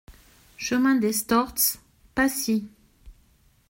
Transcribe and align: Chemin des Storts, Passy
Chemin 0.57 0.95
des 0.95 1.13
Storts, 1.13 1.77
Passy 2.15 2.65